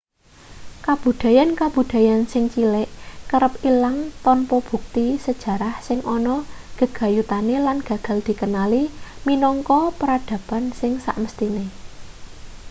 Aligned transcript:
kabudayan-kabudayan 0.87 2.21
sing 2.31 2.43
cilik 2.53 2.89
kerep 3.29 3.53
ilang 3.69 3.97
tanpa 4.25 4.57
bukti 4.69 5.05
sejarah 5.25 5.75
sing 5.87 5.99
ana 6.15 6.35
gegayutane 6.79 7.55
lan 7.65 7.77
gagal 7.89 8.17
dikenali 8.27 8.83
minangka 9.27 9.81
peradaban 9.99 10.63
sing 10.79 10.93
samesthine 11.05 11.65